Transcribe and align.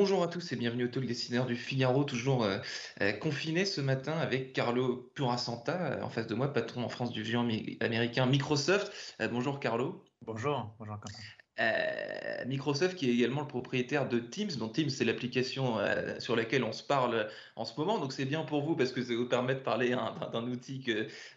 Bonjour 0.00 0.22
à 0.22 0.28
tous 0.28 0.52
et 0.52 0.56
bienvenue 0.56 0.84
au 0.84 0.88
Talk 0.88 1.04
Dessineur 1.04 1.46
du 1.46 1.56
Figaro, 1.56 2.04
toujours 2.04 2.44
euh, 2.44 2.58
euh, 3.02 3.12
confiné 3.12 3.64
ce 3.64 3.80
matin 3.80 4.12
avec 4.12 4.52
Carlo 4.52 5.10
Purasanta 5.14 5.78
euh, 5.78 6.02
en 6.02 6.08
face 6.08 6.26
de 6.26 6.34
moi, 6.34 6.52
patron 6.52 6.84
en 6.84 6.88
France 6.88 7.10
du 7.10 7.24
géant 7.24 7.46
américain 7.80 8.24
Microsoft. 8.26 9.16
bonjour 9.30 9.60
Carlo. 9.60 10.04
Bonjour, 10.22 10.74
bonjour 10.78 10.96
Microsoft 12.46 12.96
qui 12.96 13.10
est 13.10 13.14
également 13.14 13.42
le 13.42 13.46
propriétaire 13.46 14.08
de 14.08 14.18
Teams, 14.18 14.50
dont 14.58 14.68
Teams 14.68 14.90
c'est 14.90 15.04
l'application 15.04 15.76
sur 16.18 16.34
laquelle 16.36 16.64
on 16.64 16.72
se 16.72 16.82
parle 16.82 17.28
en 17.56 17.64
ce 17.64 17.78
moment, 17.78 17.98
donc 17.98 18.12
c'est 18.12 18.24
bien 18.24 18.42
pour 18.42 18.62
vous 18.62 18.76
parce 18.76 18.92
que 18.92 19.02
ça 19.02 19.14
vous 19.14 19.28
permet 19.28 19.54
de 19.54 19.60
parler 19.60 19.90
d'un 20.32 20.44
outil 20.44 20.84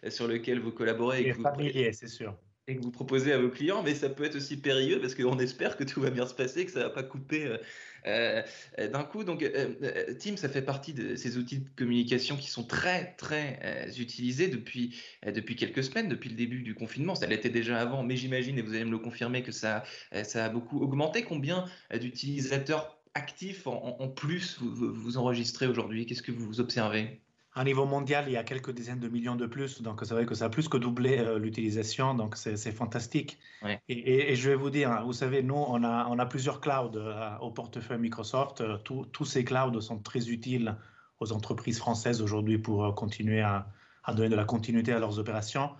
sur 0.08 0.26
lequel 0.26 0.60
vous 0.60 0.72
collaborez. 0.72 1.28
Et, 1.28 1.32
familier, 1.34 1.92
c'est 1.92 2.08
sûr 2.08 2.34
et 2.66 2.76
que 2.76 2.82
vous 2.82 2.90
proposez 2.90 3.32
à 3.32 3.38
vos 3.38 3.50
clients, 3.50 3.82
mais 3.82 3.94
ça 3.94 4.08
peut 4.08 4.24
être 4.24 4.36
aussi 4.36 4.56
périlleux 4.56 5.00
parce 5.00 5.14
qu'on 5.14 5.38
espère 5.38 5.76
que 5.76 5.84
tout 5.84 6.00
va 6.00 6.10
bien 6.10 6.26
se 6.26 6.34
passer, 6.34 6.64
que 6.64 6.72
ça 6.72 6.78
ne 6.78 6.84
va 6.84 6.90
pas 6.90 7.02
couper 7.02 7.46
euh, 8.06 8.42
euh, 8.78 8.88
d'un 8.88 9.04
coup. 9.04 9.22
Donc, 9.24 9.42
euh, 9.42 10.14
ça 10.36 10.48
fait 10.48 10.62
partie 10.62 10.94
de 10.94 11.14
ces 11.14 11.36
outils 11.36 11.58
de 11.58 11.68
communication 11.76 12.36
qui 12.36 12.50
sont 12.50 12.64
très, 12.64 13.14
très 13.16 13.90
utilisés 13.98 14.48
depuis, 14.48 14.98
depuis 15.26 15.56
quelques 15.56 15.84
semaines, 15.84 16.08
depuis 16.08 16.30
le 16.30 16.36
début 16.36 16.62
du 16.62 16.74
confinement. 16.74 17.14
Ça 17.14 17.26
l'était 17.26 17.50
déjà 17.50 17.78
avant, 17.80 18.02
mais 18.02 18.16
j'imagine, 18.16 18.58
et 18.58 18.62
vous 18.62 18.74
allez 18.74 18.84
me 18.84 18.90
le 18.90 18.98
confirmer, 18.98 19.42
que 19.42 19.52
ça, 19.52 19.84
ça 20.22 20.46
a 20.46 20.48
beaucoup 20.48 20.80
augmenté. 20.80 21.22
Combien 21.22 21.66
d'utilisateurs 22.00 22.98
actifs 23.14 23.66
en, 23.66 24.08
plus 24.08 24.58
vous, 24.60 24.92
vous 24.92 25.18
enregistrez 25.18 25.66
aujourd'hui? 25.66 26.06
Qu'est-ce 26.06 26.22
que 26.22 26.32
vous 26.32 26.60
observez? 26.60 27.20
À 27.56 27.62
niveau 27.62 27.84
mondial, 27.84 28.24
il 28.26 28.32
y 28.32 28.36
a 28.36 28.42
quelques 28.42 28.72
dizaines 28.72 28.98
de 28.98 29.08
millions 29.08 29.36
de 29.36 29.46
plus, 29.46 29.80
donc 29.80 30.00
c'est 30.02 30.12
vrai 30.12 30.26
que 30.26 30.34
ça 30.34 30.46
a 30.46 30.48
plus 30.48 30.68
que 30.68 30.76
doublé 30.76 31.18
euh, 31.18 31.38
l'utilisation, 31.38 32.14
donc 32.14 32.36
c'est 32.36 32.72
fantastique. 32.72 33.38
Et, 33.88 34.34
je 34.34 34.50
vais 34.50 34.56
vous 34.56 34.70
dire, 34.70 34.90
hein, 34.90 35.02
vous 35.04 35.12
savez, 35.12 35.42
nous, 35.42 35.54
on 35.54 35.84
a, 35.84 36.08
on 36.10 36.18
a 36.18 36.26
plusieurs 36.26 36.60
clouds 36.60 36.96
euh, 36.96 37.36
au 37.38 37.52
portefeuille 37.52 37.98
Microsoft. 37.98 38.60
Euh, 38.60 38.78
tous 38.78 39.24
ces 39.24 39.44
clouds 39.44 39.80
sont 39.80 40.00
très 40.00 40.30
utiles 40.30 40.76
aux 41.20 41.32
entreprises 41.32 41.78
françaises 41.78 42.20
aujourd'hui 42.20 42.58
pour 42.58 42.92
continuer 42.96 43.40
à, 43.40 43.68
donner 44.08 44.30
de 44.30 44.36
la 44.36 44.44
continuité 44.44 44.92
à 44.92 44.98
leurs 44.98 45.20
opérations. 45.20 45.70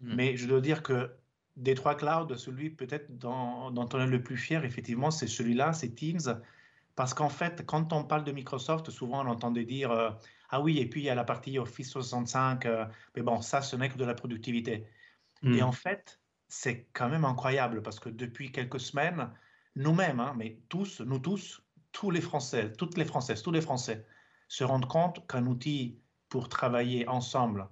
Hmm. 0.00 0.14
Mais 0.14 0.36
je 0.36 0.46
dois 0.46 0.60
dire 0.60 0.84
que 0.84 1.10
des 1.56 1.74
trois 1.74 1.96
clouds, 1.96 2.36
celui 2.36 2.70
peut-être 2.70 3.18
dont, 3.18 3.72
dont, 3.72 3.88
on 3.92 4.00
est 4.00 4.06
le 4.06 4.22
plus 4.22 4.36
fier, 4.36 4.64
effectivement, 4.64 5.10
c'est 5.10 5.26
celui-là, 5.26 5.72
c'est 5.72 5.96
Teams. 5.96 6.40
Parce 6.94 7.12
qu'en 7.12 7.28
fait, 7.28 7.66
quand 7.66 7.92
on 7.92 8.04
parle 8.04 8.22
de 8.22 8.30
Microsoft, 8.30 8.90
souvent 8.90 9.26
on 9.26 9.28
entendait 9.28 9.64
dire 9.64 10.16
ah 10.54 10.60
oui, 10.60 10.78
et 10.78 10.86
puis 10.86 11.00
il 11.00 11.04
y 11.04 11.10
a 11.10 11.16
la 11.16 11.24
partie 11.24 11.58
Office 11.58 11.90
65, 11.90 12.64
euh, 12.66 12.86
mais 13.16 13.22
bon, 13.22 13.40
ça, 13.40 13.60
ce 13.60 13.74
n'est 13.74 13.88
que 13.88 13.98
de 13.98 14.04
la 14.04 14.14
productivité. 14.14 14.86
Et 15.42 15.60
hmm. 15.60 15.64
en 15.64 15.72
fait, 15.72 16.20
c'est 16.46 16.86
quand 16.92 17.08
même 17.08 17.24
incroyable 17.24 17.82
parce 17.82 17.98
que 17.98 18.08
depuis 18.08 18.52
quelques 18.52 18.78
semaines, 18.78 19.30
nous-mêmes, 19.74 20.20
hein, 20.20 20.32
mais 20.36 20.60
tous, 20.68 21.00
nous 21.00 21.18
tous, 21.18 21.60
tous 21.90 22.12
les 22.12 22.20
Français, 22.20 22.70
toutes 22.70 22.96
les 22.96 23.04
Françaises, 23.04 23.42
tous 23.42 23.50
les 23.50 23.60
Français, 23.60 24.06
se 24.46 24.62
rendent 24.62 24.86
compte 24.86 25.26
qu'un 25.26 25.44
outil 25.46 25.98
pour 26.28 26.48
travailler 26.48 27.08
ensemble 27.08 27.66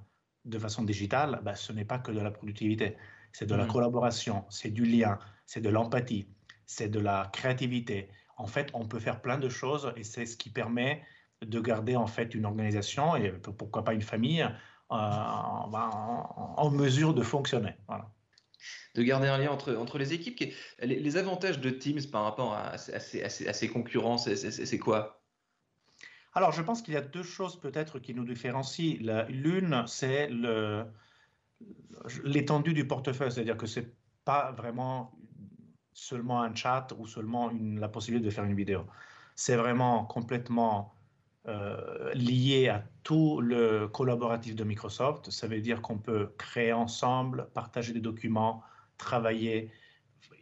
de 0.44 0.58
façon 0.58 0.83
digitale, 0.83 1.41
bah, 1.44 1.55
ce 1.55 1.72
n'est 1.72 1.84
pas 1.84 2.00
que 2.00 2.11
de 2.11 2.19
la 2.19 2.33
productivité. 2.33 2.96
C'est 3.33 3.46
de 3.46 3.55
la 3.55 3.67
hmm. 3.67 3.72
collaboration, 3.72 4.44
c'est 4.50 4.70
du 4.70 4.84
lien, 4.84 5.20
c'est 5.46 5.61
de 5.61 5.70
l'empathie, 5.70 6.27
c'est 6.67 6.89
de 6.89 6.98
la 6.98 7.30
créativité. 7.33 8.08
En 8.36 8.48
fait, 8.48 8.70
on 8.74 8.89
peut 8.89 8.98
faire 8.98 9.22
plein 9.22 9.39
de 9.39 9.48
choses 9.48 9.92
et 9.94 10.02
c'est 10.02 10.27
ce 10.27 10.36
qui 10.36 10.50
permet 10.50 11.05
de 11.44 11.60
garder 11.60 11.96
en 11.96 12.06
fait 12.06 12.34
une 12.34 12.46
organisation 12.46 13.16
et 13.16 13.30
pourquoi 13.30 13.84
pas 13.84 13.94
une 13.94 14.02
famille 14.02 14.42
euh, 14.42 14.94
en, 14.94 16.70
mesure 16.70 17.14
de 17.14 17.22
fonctionner. 17.22 17.74
De 18.94 19.02
garder 19.02 19.28
un 19.28 19.38
lien 19.38 19.50
entre, 19.50 19.74
entre 19.74 19.98
les 19.98 20.12
équipes. 20.12 20.52
Les, 20.82 21.16
avantages 21.16 21.60
de 21.60 21.70
Teams 21.70 22.02
par 22.10 22.24
rapport 22.24 22.52
à, 22.54 22.76
ses, 22.76 23.68
concurrents, 23.68 24.18
c'est 24.18 24.78
quoi? 24.78 25.22
Alors, 26.34 26.52
je 26.52 26.62
pense 26.62 26.83
qu'il 26.83 26.94
y 26.94 26.96
a 26.96 27.02
deux 27.02 27.22
choses 27.22 27.58
peut-être 27.58 27.98
qui 27.98 28.14
nous 28.14 28.24
différencient. 28.24 28.98
L'une, 29.28 29.84
c'est 29.86 30.30
l'étendue 32.24 32.74
du 32.74 32.86
portefeuille, 32.86 33.33
c'est-à-dire 33.33 33.56
que 33.56 33.67
c'est 33.67 33.94
pas 34.24 34.52
vraiment 34.52 35.12
seulement 35.94 36.42
un 36.42 36.55
chat 36.55 36.88
ou 36.98 37.06
seulement 37.06 37.50
une, 37.50 37.80
la 37.80 37.88
possibilité 37.88 38.27
de 38.27 38.30
faire 38.30 38.44
une 38.44 38.56
vidéo. 38.56 38.86
C'est 39.34 39.56
vraiment 39.56 40.05
complètement 40.05 40.94
euh, 41.48 42.14
lié 42.14 42.69
à 42.69 42.85
tout 43.03 43.41
le 43.41 43.89
collaboratif 43.89 44.55
de 44.55 44.63
Microsoft. 44.63 45.30
Ça 45.30 45.48
veut 45.48 45.61
dire 45.61 45.83
qu'on 45.83 45.98
peut 45.98 46.33
créer 46.39 46.73
ensemble, 46.73 47.48
partager 47.53 47.92
des 47.92 48.01
documents, 48.01 48.63
travailler. 48.97 49.70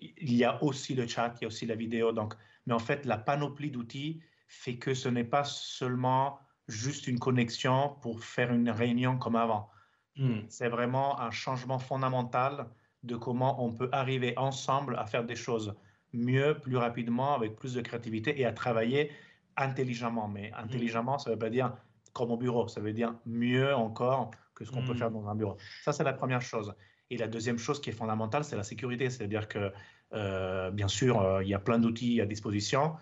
Il 0.02 0.34
y 0.34 0.44
a 0.44 0.62
aussi 0.62 0.94
le 0.94 1.06
chat, 1.06 1.34
il 1.38 1.42
y 1.42 1.44
a 1.44 1.48
aussi 1.48 1.64
la 1.64 1.74
vidéo. 1.74 2.12
Donc, 2.12 2.34
mais 2.66 2.74
en 2.74 2.78
fait, 2.78 3.06
la 3.06 3.16
panoplie 3.16 3.70
d'outils 3.70 4.20
fait 4.46 4.76
que 4.76 4.92
ce 4.92 5.08
n'est 5.08 5.24
pas 5.24 5.44
seulement 5.44 6.38
juste 6.68 7.06
une 7.06 7.18
connexion 7.18 7.96
pour 8.02 8.22
faire 8.22 8.52
une 8.52 8.68
réunion 8.68 9.16
comme 9.16 9.36
avant. 9.36 9.70
Hmm. 10.16 10.40
C'est 10.48 10.68
vraiment 10.68 11.18
un 11.20 11.30
changement 11.30 11.78
fondamental 11.78 12.68
de 13.04 13.16
comment 13.16 13.64
on 13.64 13.72
peut 13.72 13.88
arriver 13.92 14.36
ensemble 14.36 14.96
à 14.96 15.06
faire 15.06 15.24
des 15.24 15.36
choses 15.36 15.74
mieux, 16.12 16.58
plus 16.60 16.76
rapidement, 16.76 17.34
avec 17.34 17.56
plus 17.56 17.74
de 17.74 17.80
créativité 17.80 18.38
et 18.38 18.44
à 18.44 18.52
travailler 18.52 19.10
intelligemment. 19.60 20.28
Mais 20.28 20.52
intelligemment, 20.56 21.18
ça 21.18 21.30
ne 21.30 21.34
veut 21.34 21.38
pas 21.38 21.50
dire 21.50 21.72
comme 22.12 22.30
au 22.30 22.36
bureau, 22.36 22.68
ça 22.68 22.80
veut 22.80 22.92
dire 22.92 23.14
mieux 23.26 23.74
encore 23.74 24.30
que 24.54 24.64
ce 24.64 24.70
qu'on 24.70 24.82
peut 24.82 24.94
mm. 24.94 24.98
faire 24.98 25.10
dans 25.10 25.28
un 25.28 25.34
bureau. 25.34 25.56
Ça, 25.84 25.92
c'est 25.92 26.04
la 26.04 26.12
première 26.12 26.42
chose. 26.42 26.74
Et 27.10 27.16
la 27.16 27.26
deuxième 27.26 27.58
chose 27.58 27.80
qui 27.80 27.90
est 27.90 27.94
fondamentale, 27.94 28.44
c'est 28.44 28.56
la 28.56 28.62
sécurité. 28.62 29.10
C'est-à-dire 29.10 29.48
que, 29.48 29.72
euh, 30.12 30.70
bien 30.70 30.88
sûr, 30.88 31.20
euh, 31.20 31.42
il 31.42 31.48
y 31.48 31.54
a 31.54 31.58
plein 31.58 31.78
d'outils 31.78 32.20
à 32.20 32.26
disposition, 32.26 32.94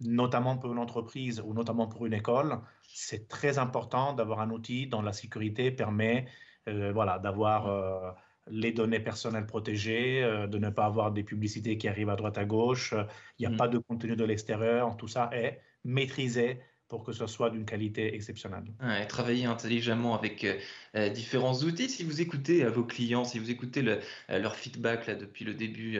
notamment 0.00 0.56
pour 0.56 0.72
une 0.72 0.78
entreprise 0.78 1.42
ou 1.44 1.52
notamment 1.54 1.88
pour 1.88 2.06
une 2.06 2.12
école. 2.12 2.58
C'est 2.82 3.28
très 3.28 3.58
important 3.58 4.12
d'avoir 4.12 4.40
un 4.40 4.50
outil 4.50 4.86
dont 4.86 5.02
la 5.02 5.12
sécurité 5.12 5.70
permet 5.70 6.26
euh, 6.68 6.92
voilà, 6.92 7.18
d'avoir 7.18 8.14
les 8.46 8.72
données 8.72 9.00
personnelles 9.00 9.46
protégées, 9.46 10.20
de 10.48 10.58
ne 10.58 10.68
pas 10.68 10.84
avoir 10.84 11.12
des 11.12 11.24
publicités 11.24 11.78
qui 11.78 11.88
arrivent 11.88 12.10
à 12.10 12.16
droite 12.16 12.36
à 12.36 12.44
gauche. 12.44 12.94
Il 13.38 13.48
n'y 13.48 13.54
a 13.54 13.56
pas 13.56 13.68
de 13.68 13.78
contenu 13.78 14.16
de 14.16 14.24
l'extérieur. 14.24 14.96
Tout 14.98 15.08
ça 15.08 15.30
est 15.32 15.60
maîtriser 15.84 16.60
pour 16.88 17.02
que 17.02 17.12
ce 17.12 17.26
soit 17.26 17.50
d'une 17.50 17.64
qualité 17.64 18.14
exceptionnelle. 18.14 18.64
travailler 19.08 19.46
intelligemment 19.46 20.14
avec 20.14 20.44
euh, 20.44 20.58
euh, 20.96 21.08
différents 21.08 21.54
outils. 21.62 21.88
Si 21.88 22.04
vous 22.04 22.20
écoutez 22.20 22.64
euh, 22.64 22.70
vos 22.70 22.84
clients, 22.84 23.24
si 23.24 23.38
vous 23.38 23.50
écoutez 23.50 23.82
leur 24.28 24.54
feedback 24.54 25.10
depuis 25.18 25.44
le 25.44 25.54
début 25.54 25.98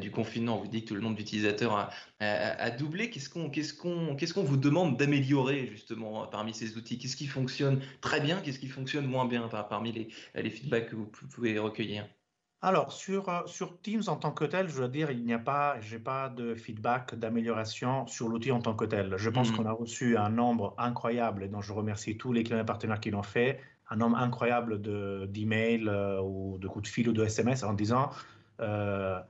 du 0.00 0.10
confinement, 0.10 0.58
on 0.58 0.62
vous 0.62 0.68
dit 0.68 0.84
que 0.84 0.94
le 0.94 1.00
nombre 1.00 1.16
d'utilisateurs 1.16 1.90
a, 2.20 2.70
doublé. 2.70 3.10
Qu'est-ce 3.10 3.28
qu'on 4.32 4.42
vous 4.42 4.56
demande 4.56 4.96
d'améliorer 4.96 5.66
justement 5.66 6.26
parmi 6.26 6.54
ces 6.54 6.76
outils? 6.76 6.98
Qu'est-ce 6.98 7.16
qui 7.16 7.26
fonctionne 7.26 7.80
très 8.00 8.20
bien? 8.20 8.40
Qu'est-ce 8.40 8.58
qui 8.58 8.68
fonctionne 8.68 9.06
moins 9.06 9.26
bien 9.26 9.48
parmi 9.68 10.10
les 10.34 10.50
feedbacks 10.50 10.88
que 10.90 10.96
vous 10.96 11.06
pouvez 11.06 11.58
recueillir? 11.58 12.08
Alors, 12.64 12.92
sur, 12.92 13.28
euh, 13.28 13.42
sur 13.44 13.78
Teams 13.82 14.04
en 14.06 14.16
tant 14.16 14.30
que 14.30 14.46
tel, 14.46 14.68
je 14.68 14.76
dois 14.78 14.88
dire, 14.88 15.10
il 15.10 15.22
n'y 15.22 15.34
a 15.34 15.38
pas, 15.38 15.78
j'ai 15.80 15.98
pas 15.98 16.30
de 16.30 16.54
feedback, 16.54 17.14
d'amélioration 17.14 18.06
sur 18.06 18.26
l'outil 18.26 18.52
en 18.52 18.60
tant 18.60 18.74
que 18.74 18.86
tel. 18.86 19.14
Je 19.18 19.28
pense 19.28 19.52
hmm. 19.52 19.56
qu'on 19.56 19.66
a 19.66 19.72
reçu 19.72 20.16
un 20.16 20.30
nombre 20.30 20.74
incroyable, 20.78 21.42
et 21.42 21.48
dont 21.48 21.60
je 21.60 21.74
remercie 21.74 22.16
tous 22.16 22.32
les 22.32 22.42
clients 22.42 22.60
et 22.60 22.64
partenaires 22.64 23.00
qui 23.00 23.10
l'ont 23.10 23.22
fait, 23.22 23.60
un 23.90 23.96
nombre 23.96 24.16
incroyable 24.16 24.80
de, 24.80 25.26
d'emails 25.26 25.86
euh, 25.88 26.22
ou 26.22 26.56
de 26.56 26.66
coups 26.66 26.84
de 26.84 26.88
fil 26.88 27.06
ou 27.10 27.12
de 27.12 27.22
SMS 27.22 27.62
en 27.64 27.74
disant 27.74 28.08
euh, 28.60 29.20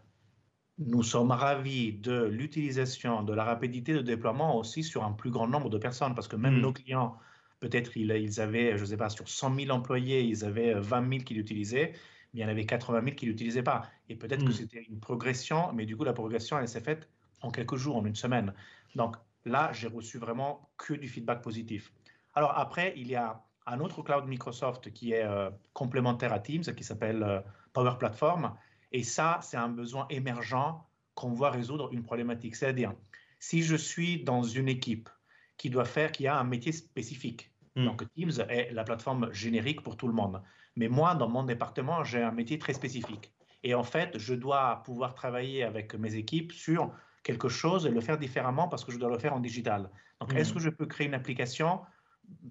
nous 0.79 1.03
sommes 1.03 1.33
ravis 1.33 1.93
de 1.93 2.23
l'utilisation, 2.23 3.25
de 3.25 3.33
la 3.33 3.43
rapidité 3.43 3.95
de 3.95 4.01
déploiement 4.01 4.57
aussi 4.57 4.85
sur 4.85 5.03
un 5.03 5.11
plus 5.11 5.33
grand 5.33 5.49
nombre 5.49 5.71
de 5.71 5.79
personnes, 5.79 6.15
parce 6.15 6.29
que 6.29 6.37
même 6.37 6.59
hmm. 6.59 6.63
nos 6.63 6.73
clients, 6.73 7.17
peut-être 7.59 7.97
ils, 7.97 8.13
ils, 8.13 8.41
avaient, 8.41 8.77
je 8.77 8.83
ne 8.83 8.87
sais 8.87 8.97
pas, 8.97 9.09
sur 9.09 9.29
100 9.29 9.57
000 9.57 9.71
employés, 9.71 10.23
ils 10.23 10.45
avaient 10.45 10.75
20 10.75 11.09
000 11.09 11.25
qui 11.25 11.35
l'utilisaient 11.35 11.95
mais 12.35 12.41
il 12.41 12.43
y 12.43 12.45
en 12.45 12.49
avait 12.49 12.67
80 12.67 13.03
000 13.05 13.17
qui 13.17 13.27
ne 13.27 13.31
l'utilisaient 13.31 13.63
pas. 13.63 13.89
Et 14.09 14.17
peut-être 14.17 14.45
que 14.45 14.51
hmm. 14.51 14.53
c'était 14.53 14.83
une 14.83 14.99
progression, 14.99 15.73
mais 15.73 15.87
du 15.87 15.97
coup, 15.97 16.05
la 16.05 16.13
progression, 16.13 16.59
elle 16.59 16.69
s'est 16.69 16.81
faite 16.81 17.09
en 17.41 17.51
quelques 17.51 17.77
jours, 17.77 17.97
en 17.97 18.05
une 18.05 18.17
semaine. 18.17 18.53
Donc 18.97 19.17
là, 19.45 19.73
j'ai 19.73 19.89
reçu 19.89 20.19
vraiment 20.19 20.69
que 20.77 20.95
du 20.95 21.09
feedback 21.09 21.43
positif. 21.43 21.93
Alors 22.35 22.59
après, 22.59 22.93
il 22.97 23.07
y 23.09 23.15
a 23.15 23.43
un 23.67 23.81
autre 23.81 24.03
cloud 24.03 24.27
Microsoft 24.27 24.93
qui 24.93 25.13
est 25.13 25.25
euh, 25.25 25.51
complémentaire 25.73 26.33
à 26.33 26.41
Teams, 26.41 26.63
qui 26.63 26.85
s'appelle 26.85 27.23
euh, 27.23 27.41
Power 27.73 27.95
Platform. 27.99 28.55
Et 28.93 29.05
ça, 29.05 29.39
c'est 29.43 29.57
un 29.57 29.69
besoin 29.69 30.07
émergent 30.11 30.85
qu'on 31.15 31.33
voit 31.33 31.51
résoudre 31.51 31.93
une 31.93 32.03
problématique. 32.03 32.57
C'est-à-dire, 32.57 32.95
si 33.39 33.63
je 33.63 33.77
suis 33.77 34.25
dans 34.25 34.43
une 34.43 34.69
équipe 34.69 35.09
qui 35.57 35.71
doit 35.71 35.85
faire, 35.85 36.11
qui 36.11 36.27
a 36.27 36.37
un 36.37 36.45
métier 36.45 36.73
spécifique, 36.73 37.53
Hmm. 37.77 37.87
Donc 37.87 38.05
Teams 38.15 38.33
est 38.49 38.73
la 38.73 38.85
plateforme 38.85 39.33
générique 39.33 39.83
pour 39.83 39.97
tout 39.97 40.07
le 40.07 40.15
monde. 40.15 40.43
Mais 40.77 40.89
moi, 40.89 41.15
dans 41.15 41.29
mon 41.29 41.45
département, 41.45 42.05
j'ai 42.05 42.23
un 42.23 42.33
métier 42.33 42.59
très 42.59 42.73
spécifique. 42.73 43.33
Et 43.63 43.75
en 43.75 43.85
fait, 43.85 44.19
je 44.19 44.35
dois 44.35 44.83
pouvoir 44.85 45.15
travailler 45.15 45.65
avec 45.65 45.95
mes 45.95 46.15
équipes 46.17 46.53
sur 46.53 46.93
quelque 47.23 47.49
chose 47.49 47.87
et 47.87 47.91
le 47.91 48.01
faire 48.01 48.19
différemment 48.19 48.69
parce 48.69 48.85
que 48.85 48.93
je 48.93 48.99
dois 48.99 49.09
le 49.09 49.19
faire 49.19 49.35
en 49.35 49.41
digital. 49.41 49.91
Donc, 50.21 50.35
est-ce 50.35 50.51
hmm. 50.51 50.55
que 50.55 50.61
je 50.61 50.71
peux 50.71 50.87
créer 50.87 51.07
une 51.07 51.15
application, 51.15 51.81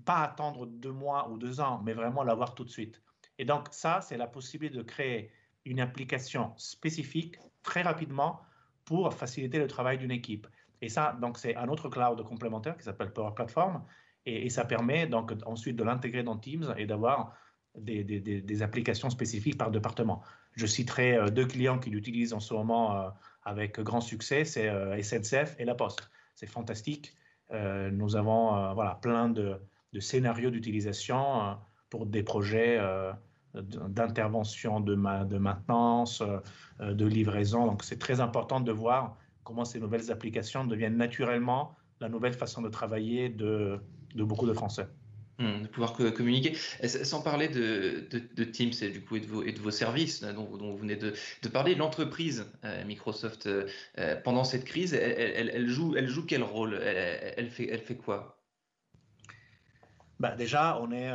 pas 0.05 0.23
attendre 0.23 0.65
deux 0.65 0.91
mois 0.91 1.29
ou 1.29 1.37
deux 1.37 1.59
ans, 1.61 1.81
mais 1.83 1.93
vraiment 1.93 2.23
l'avoir 2.23 2.55
tout 2.55 2.63
de 2.63 2.69
suite 2.69 3.01
Et 3.37 3.43
Et 3.43 3.45
donc 3.45 3.67
ça, 3.71 4.01
c'est 4.01 4.17
la 4.17 4.27
possibilité 4.27 4.77
de 4.77 4.83
créer 4.83 5.31
une 5.65 5.79
application 5.79 6.53
spécifique 6.57 7.37
très 7.61 7.81
rapidement 7.81 8.41
pour 8.85 9.13
faciliter 9.13 9.59
le 9.59 9.67
travail 9.67 9.97
d'une 9.97 10.11
équipe. 10.11 10.47
Et 10.81 10.89
ça, 10.89 11.17
donc, 11.21 11.37
c'est 11.37 11.55
un 11.55 11.69
autre 11.69 11.87
cloud 11.87 12.21
complémentaire 12.23 12.75
qui 12.75 12.83
s'appelle 12.83 13.13
Power 13.13 13.33
Platform. 13.33 13.81
Et, 14.25 14.49
ça 14.49 14.65
permet 14.65 15.07
donc 15.07 15.33
ensuite 15.45 15.75
de 15.75 15.83
l'intégrer 15.83 16.23
dans 16.23 16.37
Teams 16.37 16.73
et 16.77 16.85
d'avoir 16.85 17.35
des, 17.75 18.61
applications 18.61 19.09
spécifiques 19.09 19.57
par 19.57 19.71
département. 19.71 20.21
Je 20.53 20.65
citerai 20.65 21.15
euh, 21.15 21.29
deux 21.29 21.45
clients 21.45 21.79
qui 21.79 21.89
l'utilisent 21.89 22.33
en 22.33 22.39
ce 22.39 22.53
moment 22.53 22.95
euh, 22.95 23.09
avec 23.43 23.79
grand 23.79 24.01
succès, 24.01 24.45
c'est 24.45 24.69
euh, 24.69 25.01
SNCF 25.01 25.55
et 25.59 25.65
La 25.65 25.75
Poste. 25.75 26.09
C'est 26.35 26.47
fantastique. 26.47 27.13
nous 27.51 28.15
avons 28.15 28.73
voilà, 28.73 28.95
plein 28.95 29.29
de, 29.29 29.59
de 29.91 29.99
scénarios 29.99 30.49
d'utilisation 30.49 31.57
pour 31.91 32.07
des 32.07 32.23
projets 32.23 32.79
d'intervention, 33.53 34.79
de, 34.79 34.95
de, 34.95 35.37
maintenance, 35.37 36.23
de 36.79 37.05
livraison. 37.05 37.67
Donc 37.67 37.83
c'est 37.83 37.99
très 37.99 38.19
important 38.19 38.61
de 38.61 38.71
voir 38.71 39.15
comment 39.43 39.63
ces 39.63 39.79
nouvelles 39.79 40.11
applications 40.11 40.65
deviennent 40.65 40.97
naturellement 40.97 41.75
la 41.99 42.09
nouvelle 42.09 42.33
façon 42.33 42.63
de 42.63 42.69
travailler 42.69 43.29
de, 43.29 43.79
de 44.15 44.23
beaucoup 44.23 44.47
de 44.47 44.53
Français. 44.53 44.87
Hmm, 45.39 45.63
de 45.63 45.67
pouvoir 45.67 45.93
communiquer. 45.93 46.55
Sans 46.85 47.21
parler 47.21 47.47
de, 47.47 48.07
de, 48.35 48.43
Teams 48.43 48.71
et, 48.81 48.89
du 48.89 49.01
coup, 49.01 49.15
et, 49.15 49.19
de, 49.19 49.25
vos, 49.25 49.43
et 49.43 49.51
de 49.51 49.59
vos 49.59 49.71
services 49.71 50.23
dont, 50.23 50.45
vous 50.45 50.77
venez 50.77 50.95
de, 50.95 51.13
parler, 51.51 51.73
l'entreprise 51.73 52.45
euh, 52.63 52.85
Microsoft, 52.85 53.47
euh, 53.47 53.67
euh, 53.97 54.15
pendant 54.15 54.43
cette 54.43 54.63
crise, 54.63 54.93
elle, 54.93 55.49
elle, 55.53 55.67
joue, 55.67 55.95
elle 55.95 56.07
joue 56.07 56.25
quel 56.25 56.43
rôle? 56.43 56.75
Elle, 56.75 57.49
fait, 57.49 57.67
elle 57.71 57.81
fait 57.81 57.97
quoi? 57.97 58.39
Bah 60.19 60.35
Déjà, 60.35 60.79
on 60.79 60.91
est 60.91 61.11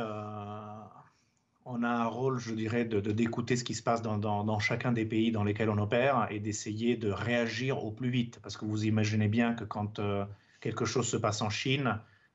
on 1.71 1.83
a 1.83 1.89
un 1.89 2.05
rôle, 2.07 2.39
je 2.39 2.53
dirais, 2.53 2.83
de, 2.83 2.99
d'écouter 2.99 3.55
ce 3.55 3.63
qui 3.63 3.75
se 3.75 3.83
passe 3.83 4.01
dans, 4.01 4.59
chacun 4.59 4.91
des 4.91 5.05
pays 5.05 5.31
dans 5.31 5.43
lesquels 5.43 5.69
on 5.69 5.77
opère 5.77 6.27
et 6.31 6.39
d'essayer 6.39 6.97
de 6.97 7.11
réagir 7.11 7.85
au 7.85 7.91
plus 7.91 8.09
vite. 8.09 8.39
Parce 8.41 8.57
que 8.57 8.65
vous 8.65 8.85
imaginez 8.85 9.27
bien 9.27 9.53
que 9.53 9.63
quand 9.63 9.99
euh, 9.99 10.25
quelque 10.61 10.85
chose 10.85 11.07
se 11.07 11.15
passe 11.15 11.43
en 11.43 11.51
Chine, 11.51 11.87
euh, 11.87 11.93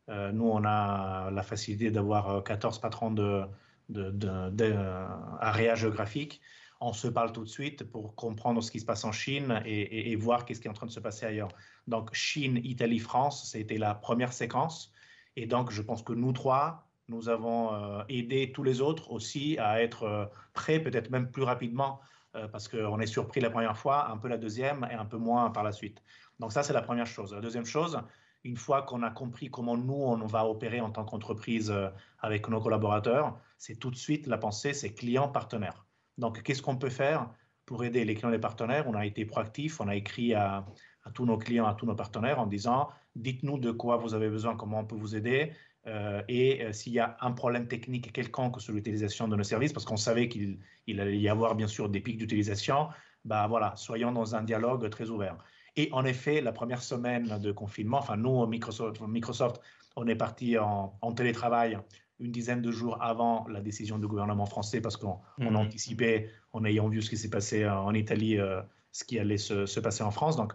nous, 0.09 0.49
on 0.49 0.65
a 0.65 1.31
la 1.31 1.43
facilité 1.43 1.91
d'avoir 1.91 2.43
14 2.45 2.77
euh, 2.77 2.81
patrons 2.81 3.11
de, 3.11 3.45
de, 3.89 5.75
géographique. 5.75 6.41
On 6.81 6.93
se 6.93 7.09
parle 7.09 7.33
tout 7.33 7.45
de 7.45 7.49
suite 7.49 7.85
pour 7.85 8.15
comprendre 8.15 8.63
ce 8.63 8.71
qui 8.71 8.81
se 8.81 8.85
passe 8.85 9.05
en 9.05 9.13
Chine 9.13 9.63
et, 9.65 10.13
et 10.13 10.17
voir 10.17 10.45
qu'est-ce 10.45 10.61
qui 10.61 10.67
est 10.67 10.71
en 10.71 10.75
train 10.75 10.87
de 10.87 10.93
se 10.93 11.01
passer 11.01 11.25
ailleurs. 11.25 11.49
Donc, 11.87 12.13
Chine, 12.13 12.61
Italie, 12.63 12.99
France, 12.99 13.51
c'était 13.51 13.79
la 13.79 13.95
première 13.95 14.33
séquence. 14.33 14.93
Et 15.37 15.47
donc, 15.47 15.71
je 15.71 15.83
pense 15.83 16.03
que 16.03 16.13
nous 16.13 16.33
trois, 16.33 16.87
nous 17.09 17.29
avons 17.29 17.75
euh, 17.75 18.03
aidé 18.09 18.53
tous 18.53 18.63
les 18.63 18.81
autres 18.81 19.11
aussi 19.11 19.59
à 19.59 19.83
être 19.83 20.05
euh, 20.05 20.27
prêts, 20.53 20.81
peut-être 20.81 21.11
même 21.11 21.31
plus 21.31 21.43
rapidement, 21.43 22.01
euh, 22.35 22.49
parce 22.49 22.69
qu'on 22.69 22.99
est 22.99 23.07
surpris 23.07 23.41
la 23.41 23.51
première 23.51 23.77
fois, 23.77 24.11
un 24.11 24.17
peu 24.17 24.29
la 24.29 24.39
deuxième 24.39 24.87
et 24.91 24.95
un 24.95 25.05
peu 25.05 25.19
moins 25.19 25.51
par 25.51 25.63
la 25.65 25.73
suite. 25.73 26.03
Donc 26.41 26.53
ça, 26.53 26.63
c'est 26.63 26.73
la 26.73 26.83
première 26.83 27.07
chose. 27.07 27.35
La 27.35 27.41
deuxième 27.41 27.67
chose, 27.67 28.01
une 28.45 28.57
fois 28.57 28.83
qu'on 28.83 29.03
a 29.03 29.11
compris 29.11 29.51
comment 29.51 29.77
nous, 29.77 29.95
on 29.95 30.27
va 30.27 30.47
opérer 30.47 30.81
en 30.81 30.91
tant 30.91 31.05
qu'entreprise 31.05 31.75
avec 32.21 32.49
nos 32.49 32.61
collaborateurs, 32.61 33.39
c'est 33.59 33.77
tout 33.77 33.91
de 33.91 33.97
suite 33.97 34.27
la 34.27 34.39
pensée, 34.39 34.75
c'est 34.75 34.93
client-partenaire. 34.95 35.87
Donc, 36.19 36.43
qu'est-ce 36.43 36.63
qu'on 36.63 36.77
peut 36.77 36.91
faire 36.91 37.31
pour 37.67 37.85
aider 37.85 38.05
les 38.05 38.15
clients 38.15 38.29
et 38.29 38.33
les 38.33 38.39
partenaires? 38.39 38.87
On 38.87 38.95
a 38.95 39.07
été 39.07 39.25
proactif, 39.25 39.81
on 39.81 39.89
a 39.89 39.97
écrit 39.97 40.35
à, 40.35 40.67
à 41.05 41.11
tous 41.11 41.27
nos 41.27 41.39
clients, 41.39 41.67
à 41.67 41.75
tous 41.75 41.87
nos 41.87 41.95
partenaires 41.95 42.39
en 42.39 42.47
disant, 42.47 42.89
dites-nous 43.17 43.59
de 43.59 43.71
quoi 43.71 43.97
vous 43.97 44.15
avez 44.15 44.29
besoin, 44.29 44.57
comment 44.57 44.81
on 44.81 44.85
peut 44.85 44.97
vous 44.97 45.17
aider. 45.17 45.53
Euh, 45.87 46.23
et 46.29 46.65
euh, 46.65 46.73
s'il 46.73 46.95
y 46.95 46.99
a 46.99 47.17
un 47.21 47.33
problème 47.33 47.69
technique 47.69 48.13
quelconque 48.13 48.61
sur 48.61 48.73
l'utilisation 48.73 49.29
de 49.29 49.37
nos 49.37 49.43
services, 49.43 49.73
parce 49.73 49.85
qu'on 49.85 49.99
savait 49.99 50.29
qu'il 50.29 50.59
allait 51.01 51.19
y 51.19 51.29
avoir 51.29 51.55
bien 51.55 51.67
sûr 51.67 51.89
des 51.89 52.01
pics 52.01 52.19
d'utilisation, 52.19 52.89
bah 53.25 53.47
voilà, 53.49 53.75
soyons 53.77 54.13
dans 54.13 54.35
un 54.35 54.43
dialogue 54.43 54.89
très 54.91 55.11
ouvert. 55.11 55.37
Et 55.77 55.89
en 55.93 56.05
effet, 56.05 56.41
la 56.41 56.53
première 56.53 56.83
semaine 56.83 57.39
de 57.39 57.53
confinement, 57.53 57.99
enfin 57.99 58.17
nous, 58.17 58.47
Microsoft, 58.47 59.01
Microsoft 59.01 59.61
on 59.97 60.07
est 60.09 60.17
parti 60.17 60.59
en, 60.59 61.13
télétravail 61.15 61.79
une 62.21 62.33
dizaine 62.33 62.63
de 62.63 62.71
jours 62.71 63.01
avant 63.03 63.47
la 63.49 63.61
décision 63.61 63.99
du 63.99 64.07
gouvernement 64.07 64.47
français 64.47 64.81
parce 64.81 64.97
qu'on 64.97 65.21
mmh. 65.39 65.57
anticipait, 65.57 66.31
en 66.53 66.65
ayant 66.65 66.89
vu 66.89 67.03
ce 67.03 67.11
qui 67.11 67.17
s'est 67.17 67.31
passé 67.31 67.69
en 67.69 67.93
Italie, 67.95 68.39
euh, 68.39 68.61
ce 68.93 69.05
qui 69.05 69.19
allait 69.19 69.39
se, 69.39 69.67
se, 69.67 69.81
passer 69.81 70.03
en 70.03 70.11
France. 70.11 70.37
Donc, 70.37 70.53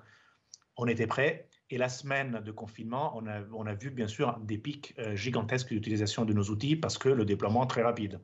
on 0.78 0.88
était 0.88 1.08
prêt. 1.08 1.48
Et 1.70 1.78
la 1.78 1.90
semaine 1.90 2.42
de 2.44 2.52
confinement, 2.52 3.14
on 3.16 3.28
a, 3.28 3.42
on 3.54 3.68
a 3.68 3.76
vu 3.76 3.92
bien 3.92 4.08
sûr 4.08 4.40
des 4.40 4.58
pics 4.58 4.96
euh, 4.98 5.16
gigantesques 5.16 5.70
d'utilisation 5.70 6.26
de 6.26 6.34
nos 6.34 6.44
outils 6.46 6.76
parce 6.76 6.98
que 6.98 7.10
le 7.10 7.26
déploiement 7.26 7.64
est 7.64 7.68
très 7.68 7.84
rapide. 7.84 8.20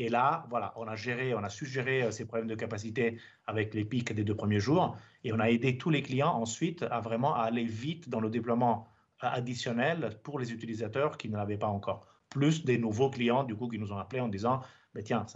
Et 0.00 0.08
là, 0.08 0.46
voilà, 0.48 0.72
on 0.76 0.88
a 0.88 0.96
géré, 0.96 1.34
on 1.34 1.44
a 1.44 1.50
su 1.50 1.66
gérer 1.66 2.04
euh, 2.04 2.10
ces 2.10 2.24
problèmes 2.24 2.48
de 2.48 2.54
capacité 2.54 3.18
avec 3.46 3.74
les 3.74 3.84
pics 3.84 4.14
des 4.14 4.24
deux 4.24 4.34
premiers 4.34 4.58
jours 4.58 4.96
et 5.24 5.32
on 5.34 5.38
a 5.38 5.50
aidé 5.50 5.76
tous 5.76 5.90
les 5.90 6.00
clients 6.00 6.32
ensuite 6.32 6.82
à 6.90 7.00
vraiment 7.00 7.34
aller 7.34 7.64
vite 7.64 8.08
dans 8.08 8.20
le 8.20 8.30
déploiement 8.30 8.88
euh, 9.22 9.28
additionnel 9.30 10.18
pour 10.22 10.38
les 10.38 10.54
utilisateurs 10.54 11.18
qui 11.18 11.28
ne 11.28 11.36
l'avaient 11.36 11.58
pas 11.58 11.66
encore. 11.66 12.06
Plus 12.30 12.64
des 12.64 12.78
nouveaux 12.78 13.10
clients, 13.10 13.44
du 13.44 13.54
coup, 13.54 13.68
qui 13.68 13.78
nous 13.78 13.92
ont 13.92 13.98
appelés 13.98 14.22
en 14.22 14.28
disant, 14.28 14.62
mais 14.94 15.02
tiens, 15.02 15.26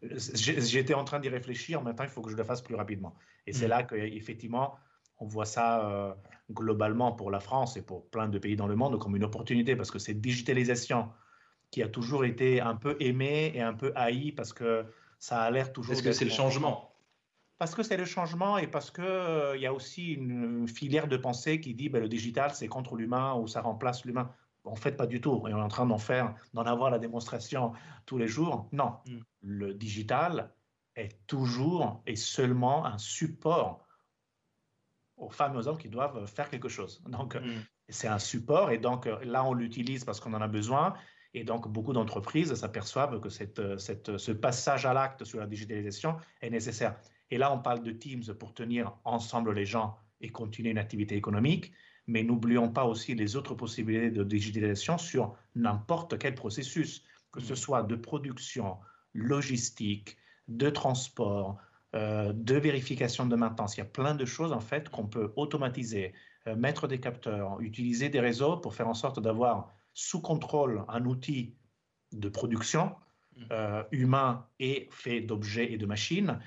j'étais 0.00 0.94
en 0.94 1.02
train 1.02 1.18
d'y 1.18 1.28
réfléchir, 1.28 1.82
maintenant 1.82 2.04
il 2.04 2.10
faut 2.10 2.22
que 2.22 2.30
je 2.30 2.36
le 2.36 2.44
fasse 2.44 2.62
plus 2.62 2.76
rapidement. 2.76 3.16
Et 3.48 3.52
c'est 3.52 3.66
mmh. 3.66 3.70
là 3.70 3.82
qu'effectivement, 3.82 4.76
on 5.18 5.26
voit 5.26 5.46
ça 5.46 6.16
globalement 6.52 7.10
pour 7.10 7.32
la 7.32 7.40
France 7.40 7.76
et 7.76 7.82
pour 7.82 8.08
plein 8.10 8.28
de 8.28 8.38
pays 8.38 8.54
dans 8.54 8.68
le 8.68 8.76
monde 8.76 8.96
comme 9.00 9.16
une 9.16 9.24
opportunité 9.24 9.74
parce 9.74 9.90
que 9.90 9.98
cette 9.98 10.20
digitalisation 10.20 11.08
qui 11.70 11.82
a 11.82 11.88
toujours 11.88 12.24
été 12.24 12.60
un 12.60 12.76
peu 12.76 12.96
aimée 13.00 13.52
et 13.54 13.60
un 13.60 13.74
peu 13.74 13.92
haïe 13.94 14.32
parce 14.32 14.52
que 14.52 14.84
ça 15.18 15.42
a 15.42 15.50
l'air 15.50 15.72
toujours. 15.72 15.92
Parce 15.92 16.02
que 16.02 16.12
c'est 16.12 16.24
le 16.24 16.30
changement. 16.30 16.94
Parce 17.58 17.74
que 17.74 17.82
c'est 17.82 17.96
le 17.96 18.04
changement 18.04 18.56
et 18.56 18.68
parce 18.68 18.90
qu'il 18.90 19.04
euh, 19.04 19.56
il 19.56 19.62
y 19.62 19.66
a 19.66 19.72
aussi 19.72 20.12
une 20.12 20.68
filière 20.68 21.08
de 21.08 21.16
pensée 21.16 21.60
qui 21.60 21.74
dit 21.74 21.88
ben, 21.88 22.00
le 22.00 22.08
digital 22.08 22.52
c'est 22.54 22.68
contre 22.68 22.94
l'humain 22.94 23.34
ou 23.34 23.48
ça 23.48 23.60
remplace 23.60 24.04
l'humain. 24.04 24.32
En 24.64 24.76
fait, 24.76 24.92
pas 24.92 25.06
du 25.06 25.20
tout. 25.20 25.46
Et 25.48 25.54
on 25.54 25.58
est 25.58 25.62
en 25.62 25.68
train 25.68 25.86
d'en 25.86 25.98
faire, 25.98 26.34
d'en 26.52 26.64
avoir 26.64 26.90
la 26.90 26.98
démonstration 26.98 27.72
tous 28.06 28.18
les 28.18 28.28
jours. 28.28 28.68
Non, 28.72 28.98
mm. 29.06 29.18
le 29.42 29.74
digital 29.74 30.52
est 30.94 31.26
toujours 31.26 32.02
et 32.06 32.16
seulement 32.16 32.84
un 32.84 32.98
support 32.98 33.86
aux 35.16 35.30
femmes 35.30 35.54
et 35.54 35.58
aux 35.58 35.68
hommes 35.68 35.78
qui 35.78 35.88
doivent 35.88 36.26
faire 36.26 36.50
quelque 36.50 36.68
chose. 36.68 37.02
Donc, 37.08 37.34
mm. 37.34 37.62
c'est 37.88 38.08
un 38.08 38.18
support 38.18 38.70
et 38.70 38.78
donc 38.78 39.08
là, 39.22 39.44
on 39.44 39.54
l'utilise 39.54 40.04
parce 40.04 40.20
qu'on 40.20 40.34
en 40.34 40.42
a 40.42 40.48
besoin. 40.48 40.94
Et 41.34 41.44
donc, 41.44 41.68
beaucoup 41.68 41.92
d'entreprises 41.92 42.54
s'aperçoivent 42.54 43.20
que 43.20 43.28
cette, 43.28 43.78
cette, 43.78 44.16
ce 44.16 44.32
passage 44.32 44.86
à 44.86 44.94
l'acte 44.94 45.24
sur 45.24 45.38
la 45.38 45.46
digitalisation 45.46 46.16
est 46.40 46.50
nécessaire. 46.50 46.96
Et 47.30 47.38
là, 47.38 47.52
on 47.52 47.58
parle 47.58 47.82
de 47.82 47.90
Teams 47.90 48.24
pour 48.38 48.54
tenir 48.54 48.96
ensemble 49.04 49.52
les 49.52 49.66
gens 49.66 49.98
et 50.20 50.30
continuer 50.30 50.70
une 50.70 50.78
activité 50.78 51.16
économique, 51.16 51.72
mais 52.06 52.22
n'oublions 52.22 52.70
pas 52.70 52.84
aussi 52.84 53.14
les 53.14 53.36
autres 53.36 53.54
possibilités 53.54 54.10
de 54.10 54.24
digitalisation 54.24 54.96
sur 54.98 55.36
n'importe 55.54 56.18
quel 56.18 56.34
processus, 56.34 57.04
que 57.30 57.40
ce 57.40 57.52
mm. 57.52 57.56
soit 57.56 57.82
de 57.82 57.96
production, 57.96 58.78
logistique, 59.12 60.16
de 60.48 60.70
transport, 60.70 61.58
euh, 61.94 62.32
de 62.32 62.54
vérification 62.54 63.26
de 63.26 63.36
maintenance. 63.36 63.76
Il 63.76 63.80
y 63.80 63.82
a 63.82 63.86
plein 63.86 64.14
de 64.14 64.24
choses 64.24 64.52
en 64.52 64.60
fait 64.60 64.88
qu'on 64.88 65.06
peut 65.06 65.32
automatiser, 65.36 66.14
euh, 66.46 66.56
mettre 66.56 66.88
des 66.88 67.00
capteurs, 67.00 67.60
utiliser 67.60 68.08
des 68.08 68.20
réseaux 68.20 68.56
pour 68.56 68.74
faire 68.74 68.88
en 68.88 68.94
sorte 68.94 69.20
d'avoir 69.20 69.72
sous 69.98 70.20
contrôle 70.20 70.84
un 70.86 71.04
outil 71.06 71.56
de 72.12 72.28
production 72.28 72.94
mmh. 73.36 73.42
euh, 73.50 73.82
humain 73.90 74.46
et 74.60 74.88
fait 74.92 75.20
d'objets 75.20 75.72
et 75.72 75.76
de 75.76 75.86
machines 75.86 76.38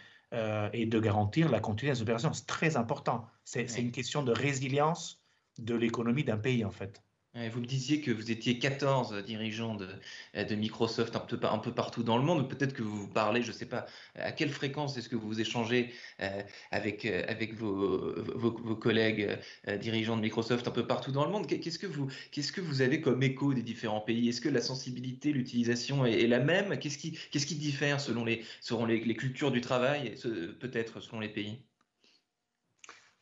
et 0.72 0.86
de 0.86 0.98
garantir 0.98 1.52
la 1.52 1.60
continuité 1.60 1.98
des 1.98 2.02
opérations. 2.04 2.32
C'est 2.32 2.48
très 2.48 2.78
important. 2.78 3.28
C'est 3.44 3.68
une 3.78 3.92
question 3.92 4.24
de 4.24 4.32
résilience 4.32 5.22
de 5.58 5.76
l'économie 5.76 6.24
d'un 6.24 6.38
pays 6.38 6.64
en 6.64 6.72
fait. 6.72 7.04
Vous 7.34 7.62
me 7.62 7.66
disiez 7.66 8.02
que 8.02 8.12
vous 8.12 8.30
étiez 8.30 8.60
14 8.60 9.24
dirigeants 9.24 9.76
de, 9.76 9.88
de 10.34 10.56
Microsoft 10.56 11.16
un 11.16 11.20
peu, 11.20 11.72
partout 11.72 12.04
dans 12.04 12.18
le 12.18 12.24
monde. 12.24 12.50
Peut-être 12.50 12.74
que 12.74 12.84
vous 12.84 13.08
parlez, 13.08 13.42
je 13.42 13.48
ne 13.48 13.54
sais 13.54 13.66
pas, 13.66 13.86
à 14.16 14.34
quelle 14.34 14.50
fréquence 14.50 14.98
est-ce 14.98 15.08
que 15.08 15.16
vous 15.16 15.40
échangez 15.40 15.94
euh, 16.20 16.44
avec, 16.72 17.06
euh, 17.06 17.24
avec 17.30 17.54
vos, 17.54 18.76
collègues 18.76 19.38
euh, 19.70 19.78
dirigeants 19.78 20.18
de 20.18 20.22
Microsoft 20.22 20.68
un 20.68 20.72
peu 20.72 20.86
partout 20.86 21.14
dans 21.14 21.24
le 21.24 21.32
monde? 21.32 21.48
Qu'est-ce 21.48 21.80
que 21.80 21.88
vous, 21.88 22.10
vous 22.58 22.82
avez 22.82 23.00
comme 23.00 23.24
écho 23.24 23.54
des 23.54 23.64
différents 23.64 24.02
pays? 24.02 24.28
Est-ce 24.28 24.42
que 24.42 24.50
la 24.50 24.62
sensibilité, 24.62 25.32
l'utilisation 25.32 26.06
est, 26.06 26.28
la 26.28 26.40
même? 26.40 26.78
Qu'est-ce 26.80 26.98
qui, 26.98 27.56
diffère 27.56 28.02
selon 28.02 28.26
les 28.26 29.16
cultures 29.16 29.52
du 29.52 29.62
travail, 29.62 30.16
peut-être 30.60 31.00
selon 31.00 31.22
les 31.22 31.30
pays? 31.30 31.60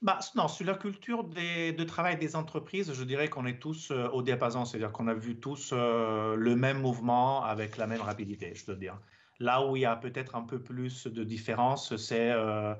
Bah, 0.01 0.19
non, 0.35 0.47
sur 0.47 0.65
la 0.65 0.75
culture 0.75 1.25
de 1.25 1.83
travail 1.83 2.17
des 2.17 2.37
entreprises, 2.37 2.93
je 2.93 3.03
dirais 3.03 3.27
qu'on 3.27 3.45
est 3.45 3.59
tous 3.59 3.91
euh, 3.91 4.07
au 4.09 4.21
diapason, 4.21 4.63
c'est-à-dire 4.63 4.93
qu'on 4.93 5.07
a 5.07 5.13
vu 5.13 5.39
tous 5.39 5.71
euh, 5.73 6.35
le 6.35 6.55
même 6.55 6.79
mouvement 6.79 7.43
avec 7.43 7.75
la 7.75 7.85
même 7.85 8.01
rapidité, 8.01 8.53
je 8.55 8.65
dois 8.65 8.75
dire. 8.75 8.97
Là 9.39 9.65
où 9.65 9.75
il 9.75 9.81
y 9.81 9.85
a 9.85 9.97
peut-être 9.97 10.35
un 10.35 10.43
peu 10.43 10.59
plus 10.61 11.07
de 11.07 11.23
différence, 11.25 11.97
c'est 11.97 12.31
euh, 12.31 12.73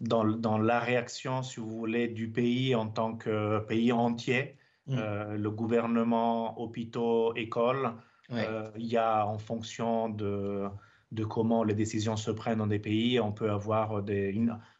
dans, 0.00 0.24
dans, 0.24 0.58
la 0.58 0.78
réaction, 0.78 1.42
si 1.42 1.58
vous 1.58 1.70
voulez, 1.70 2.06
du 2.06 2.30
pays 2.30 2.76
en 2.76 2.86
tant 2.88 3.16
que 3.16 3.58
pays 3.58 3.90
entier, 3.90 4.56
mmh. 4.86 5.34
le 5.34 5.50
gouvernement, 5.50 6.60
hôpitaux, 6.60 7.34
écoles, 7.34 7.92
il 8.30 8.86
y 8.86 8.96
a 8.96 9.26
en 9.26 9.38
fonction 9.38 10.08
de, 10.08 10.68
de 11.12 11.24
comment 11.24 11.64
les 11.64 11.74
décisions 11.74 12.16
se 12.16 12.30
prennent 12.30 12.58
dans 12.58 12.66
des 12.66 12.78
pays, 12.78 13.20
on 13.20 13.32
peut 13.32 13.50
avoir 13.50 14.02
des, 14.02 14.34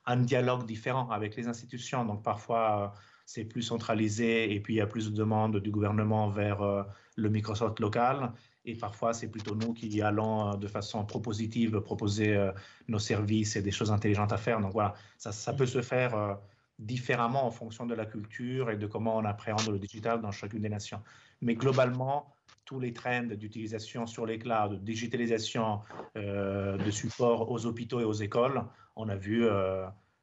un 0.07 0.17
dialogue 0.17 0.67
différent 0.67 1.09
avec 1.11 1.37
les 1.37 1.49
institutions. 1.49 2.05
Donc 2.05 2.23
parfois, 2.23 2.95
c'est 3.27 3.45
plus 3.45 3.63
centralisé 3.63 4.53
et 4.53 4.61
puis 4.61 4.75
il 4.75 4.77
y 4.79 4.81
a 4.81 4.87
plus 4.87 5.11
de 5.11 5.17
demandes 5.17 5.59
du 5.59 5.71
gouvernement 5.71 6.29
vers 6.29 6.87
le 7.17 7.29
Microsoft 7.31 7.81
local. 7.81 8.33
Et 8.67 8.75
parfois, 8.75 9.13
c'est 9.13 9.29
plutôt 9.29 9.55
nous 9.55 9.75
qui 9.75 10.01
allons 10.01 10.53
euh, 10.53 10.57
de 10.57 10.67
façon 10.67 11.05
propositive 11.05 11.81
proposer 11.81 12.35
euh, 12.35 12.51
nos 12.89 12.99
services 12.99 13.57
et 13.57 13.63
des 13.63 13.71
choses 13.71 13.93
intelligentes 13.93 14.33
à 14.33 14.39
faire. 14.39 14.61
Donc 14.61 14.73
voilà, 14.73 14.95
ça, 15.19 15.53
peut 15.53 15.67
se 15.67 15.83
faire 15.83 16.15
euh, 16.15 16.35
différemment 16.79 17.47
en 17.47 17.51
fonction 17.51 17.87
de 17.87 17.95
la 17.95 18.07
culture 18.07 18.71
et 18.71 18.77
de 18.77 18.87
comment 18.87 19.17
on 19.17 19.25
appréhende 19.25 19.69
le 19.69 19.79
digital 19.79 20.21
dans 20.21 20.31
chacune 20.31 20.61
des 20.61 20.69
nations. 20.69 21.01
Mais 21.41 21.55
globalement, 21.55 22.35
tous 22.65 22.81
les 22.81 22.93
trends 22.93 23.23
d'utilisation 23.23 24.07
sur 24.07 24.27
les 24.27 24.39
clouds, 24.39 24.71
de 24.71 24.77
digitalisation, 24.77 25.81
de 26.15 26.91
support 26.91 27.51
aux 27.51 27.67
hôpitaux 27.67 28.01
et 28.01 28.05
aux 28.05 28.13
écoles, 28.13 28.65
on 28.97 29.09
a 29.09 29.17
vu 29.17 29.47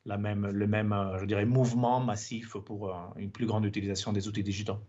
la 0.06 0.18
même, 0.18 0.48
le 0.48 0.68
même, 0.68 0.96
je 1.20 1.26
dirais, 1.26 1.46
mouvement 1.46 2.00
massif 2.00 2.58
pour 2.58 2.94
une 3.16 3.32
plus 3.32 3.46
grande 3.46 3.66
utilisation 3.66 4.12
des 4.12 4.28
outils 4.28 4.44
digitaux. 4.44 4.80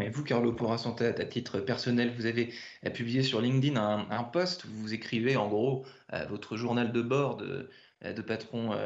Et 0.00 0.08
vous, 0.08 0.24
Carlo 0.24 0.56
Santé, 0.78 1.06
à 1.06 1.12
titre 1.12 1.60
personnel, 1.60 2.12
vous 2.16 2.26
avez 2.26 2.52
euh, 2.84 2.90
publié 2.90 3.22
sur 3.22 3.40
LinkedIn 3.40 3.80
un, 4.10 4.24
post 4.24 4.64
où 4.64 4.68
vous 4.68 4.94
écrivez 4.94 5.36
en 5.36 5.48
gros 5.48 5.84
euh, 6.12 6.26
votre 6.28 6.56
journal 6.56 6.90
de 6.90 7.02
bord 7.02 7.38
euh, 7.40 7.70
de 8.02 8.22
patron 8.22 8.76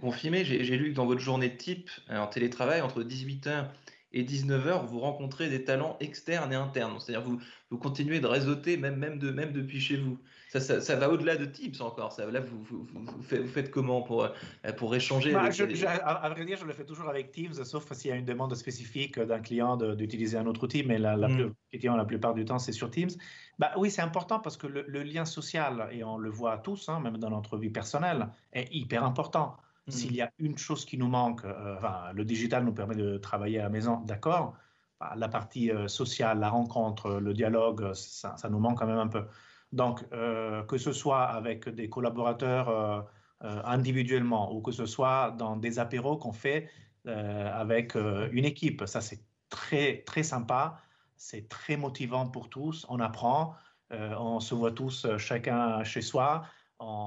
confirmé. 0.00 0.44
J'ai 0.44 0.76
lu 0.76 0.90
que 0.90 0.96
dans 0.96 1.06
votre 1.06 1.20
journée 1.20 1.56
type 1.56 1.90
en 2.08 2.26
télétravail, 2.26 2.80
entre 2.80 3.02
18h 3.02 3.68
et 4.12 4.24
19h, 4.24 4.86
vous 4.86 5.00
rencontrez 5.00 5.48
des 5.48 5.64
talents 5.64 5.96
externes 6.00 6.52
et 6.52 6.56
internes. 6.56 6.98
C'est-à-dire 7.00 7.26
vous, 7.26 7.40
vous 7.70 7.78
continuez 7.78 8.20
de 8.20 8.26
réseauter 8.26 8.76
même 8.76 9.18
depuis 9.18 9.80
chez 9.80 9.96
vous. 9.96 10.18
Ça, 10.60 10.80
ça, 10.80 10.96
va 10.96 11.10
au-delà 11.10 11.36
de 11.36 11.44
Tips 11.44 11.80
encore. 11.80 12.12
Ça, 12.12 12.30
là, 12.30 12.40
vous, 12.40 12.62
vous, 12.62 12.86
vous, 12.92 13.22
faites, 13.22 13.70
comment 13.70 14.02
pour, 14.02 14.24
euh, 14.24 14.28
pour 14.76 14.94
échanger 14.94 15.32
bah, 15.32 15.50
je, 15.50 15.64
à, 15.86 16.28
vrai 16.28 16.44
dire, 16.44 16.58
je 16.58 16.64
le 16.64 16.72
fais 16.72 16.84
toujours 16.84 17.08
avec 17.08 17.32
Teams, 17.32 17.52
sauf 17.64 17.90
s'il 17.92 18.10
y 18.10 18.14
a 18.14 18.16
une 18.16 18.24
demande 18.24 18.54
spécifique 18.54 19.18
d'un 19.18 19.40
client 19.40 19.76
d'utiliser 19.76 20.36
un 20.36 20.46
autre 20.46 20.64
outil, 20.64 20.82
mais 20.82 20.98
la, 20.98 21.16
la, 21.16 21.28
mm. 21.28 21.52
la 21.82 22.04
plupart 22.04 22.34
du 22.34 22.44
temps, 22.44 22.58
c'est 22.58 22.72
sur 22.72 22.90
Teams. 22.90 23.10
Bah, 23.58 23.72
oui, 23.76 23.90
c'est 23.90 24.02
important 24.02 24.40
parce 24.40 24.56
que 24.56 24.66
le, 24.66 25.02
lien 25.02 25.24
social, 25.24 25.88
et 25.92 26.04
on 26.04 26.18
le 26.18 26.30
voit 26.30 26.58
tous, 26.58 26.88
hein, 26.88 27.00
même 27.00 27.18
dans 27.18 27.30
notre 27.30 27.56
vie 27.56 27.70
personnelle, 27.70 28.28
est 28.52 28.72
hyper 28.74 29.04
important. 29.04 29.56
Mm. 29.86 29.90
S'il 29.90 30.14
y 30.14 30.22
a 30.22 30.30
une 30.38 30.58
chose 30.58 30.84
qui 30.84 30.98
nous 30.98 31.08
manque, 31.08 31.44
euh, 31.44 31.76
enfin, 31.76 32.12
le 32.14 32.24
digital 32.24 32.64
nous 32.64 32.72
permet 32.72 32.96
de 32.96 33.18
travailler 33.18 33.60
à 33.60 33.64
la 33.64 33.70
maison, 33.70 34.00
d'accord. 34.04 34.54
Bah, 35.00 35.12
la 35.16 35.28
partie 35.28 35.70
euh, 35.70 35.88
sociale, 35.88 36.38
la 36.38 36.48
rencontre, 36.48 37.20
le 37.20 37.34
dialogue, 37.34 37.92
ça, 37.92 38.36
ça, 38.36 38.48
nous 38.48 38.58
manque 38.58 38.78
quand 38.78 38.86
même 38.86 38.98
un 38.98 39.08
peu. 39.08 39.24
Donc, 39.72 40.04
euh, 40.12 40.62
que 40.64 40.78
ce 40.78 40.92
soit 40.92 41.24
avec 41.24 41.68
des 41.68 41.88
collaborateurs 41.88 42.68
euh, 42.68 43.00
euh, 43.44 43.62
individuellement 43.64 44.54
ou 44.54 44.60
que 44.60 44.72
ce 44.72 44.86
soit 44.86 45.32
dans 45.32 45.56
des 45.56 45.78
apéros 45.78 46.16
qu'on 46.16 46.32
fait 46.32 46.70
avec 47.08 47.94
une 47.94 48.44
équipe, 48.44 48.82
ça 48.84 49.00
c'est 49.00 49.22
très, 49.48 50.02
très 50.06 50.24
sympa, 50.24 50.80
c'est 51.14 51.48
très 51.48 51.76
motivant 51.76 52.26
pour 52.26 52.48
tous, 52.48 52.84
on 52.88 52.98
apprend, 52.98 53.54
on 53.92 54.40
se 54.40 54.56
voit 54.56 54.72
tous 54.72 55.06
chacun 55.16 55.84
chez 55.84 56.02
soi, 56.02 56.42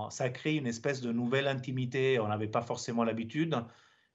ça 0.09 0.29
crée 0.29 0.55
une 0.55 0.67
espèce 0.67 1.01
de 1.01 1.11
nouvelle 1.11 1.47
intimité, 1.47 2.17
on 2.17 2.29
n'avait 2.29 2.47
pas 2.47 2.61
forcément 2.61 3.03
l'habitude. 3.03 3.57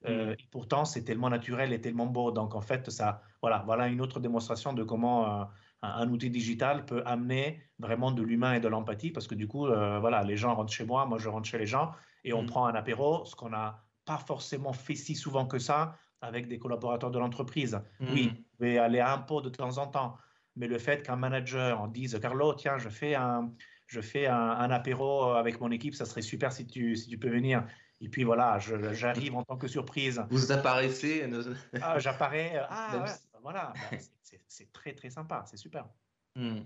Mm. 0.07 0.09
et 0.09 0.49
pourtant, 0.51 0.87
c'est 0.87 1.05
tellement 1.05 1.29
naturel 1.29 1.71
et 1.75 1.83
tellement 1.83 2.07
beau. 2.07 2.31
Donc, 2.31 2.55
en 2.55 2.63
fait, 2.63 2.89
ça, 2.89 3.21
voilà, 3.43 3.63
voilà 3.67 3.89
une 3.89 4.01
autre 4.01 4.21
démonstration 4.21 4.73
de 4.73 4.85
comment 4.85 5.51
un, 5.85 6.09
outil 6.11 6.31
digital 6.31 6.85
peut 6.85 7.03
amener 7.07 7.63
vraiment 7.79 8.13
de 8.13 8.23
l'humain 8.23 8.55
et 8.55 8.61
de 8.61 8.69
l'empathie 8.69 9.11
parce 9.11 9.27
que 9.27 9.35
du 9.35 9.49
coup, 9.49 9.67
euh, 9.67 9.99
voilà, 9.99 10.23
les 10.23 10.37
gens 10.37 10.55
rentrent 10.55 10.73
chez 10.73 10.85
moi, 10.85 11.07
moi 11.07 11.19
je 11.19 11.29
rentre 11.29 11.49
chez 11.49 11.59
les 11.59 11.67
gens 11.67 11.93
et 12.25 12.33
on 12.33 12.43
mm. 12.43 12.47
prend 12.47 12.67
un 12.67 12.75
apéro, 12.75 13.25
ce 13.25 13.35
qu'on 13.35 13.51
n'a 13.51 13.85
pas 14.05 14.19
forcément 14.19 14.73
fait 14.73 14.95
si 14.95 15.15
souvent 15.15 15.47
que 15.47 15.59
ça 15.59 15.97
avec 16.21 16.49
des 16.49 16.59
collaborateurs 16.59 17.11
de 17.11 17.19
l'entreprise. 17.19 17.81
Mm. 18.01 18.13
Oui, 18.13 18.29
vous 18.29 18.57
pouvez 18.57 18.79
aller 18.79 19.01
à 19.01 19.13
un 19.13 19.19
pot 19.19 19.41
de 19.41 19.49
temps 19.49 19.79
en 19.79 19.87
temps, 19.87 20.17
mais 20.57 20.67
le 20.67 20.79
fait 20.79 21.03
qu'un 21.03 21.17
manager 21.17 21.89
dise 21.89 22.19
Carlo, 22.21 22.55
tiens, 22.55 22.79
je 22.79 22.89
fais 22.89 23.15
un, 23.15 23.51
je 23.87 24.01
fais 24.01 24.27
un, 24.27 24.71
apéro 24.71 25.33
avec 25.33 25.61
mon 25.61 25.71
équipe, 25.71 25.95
ça 25.95 26.05
serait 26.05 26.23
super 26.23 26.53
si 26.53 26.67
tu, 26.67 26.97
si 26.97 27.09
tu 27.09 27.19
peux 27.19 27.31
venir. 27.31 27.65
Et 28.01 28.09
puis 28.09 28.25
voilà, 28.25 28.59
j'arrive 28.59 29.37
en 29.37 29.45
tant 29.45 29.57
que 29.57 29.69
surprise. 29.69 30.23
Vous 30.31 30.53
apparaissez. 30.53 31.29
Ah, 31.81 31.99
J'apparais. 31.99 32.61
Ah, 32.69 33.07
voilà, 33.45 33.75
bah, 33.77 33.99
c'est 34.49 34.73
très 34.73 34.95
très 34.95 35.11
sympa, 35.11 35.45
c'est 35.47 35.59
super. 35.59 35.87
Hmm. 36.35 36.63